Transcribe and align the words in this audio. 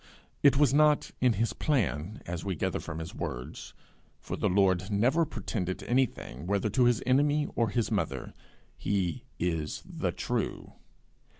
It 0.41 0.57
was 0.57 0.73
not 0.73 1.11
in 1.21 1.33
his 1.33 1.53
plan, 1.53 2.23
as 2.25 2.43
we 2.43 2.55
gather 2.55 2.79
from 2.79 2.97
his 2.97 3.13
words; 3.13 3.75
for 4.19 4.35
the 4.35 4.49
Lord 4.49 4.89
never 4.89 5.27
pretended 5.27 5.83
anything, 5.83 6.47
whether 6.47 6.71
to 6.71 6.85
his 6.85 7.03
enemy 7.05 7.47
or 7.55 7.69
his 7.69 7.91
mother; 7.91 8.33
he 8.75 9.25
is 9.37 9.83
The 9.85 10.11
True. 10.11 10.73